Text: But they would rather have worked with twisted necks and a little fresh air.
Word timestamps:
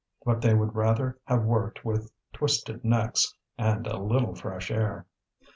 But 0.25 0.41
they 0.41 0.55
would 0.55 0.73
rather 0.75 1.19
have 1.25 1.43
worked 1.43 1.85
with 1.85 2.11
twisted 2.33 2.83
necks 2.83 3.35
and 3.55 3.85
a 3.85 4.01
little 4.01 4.33
fresh 4.33 4.71
air. 4.71 5.05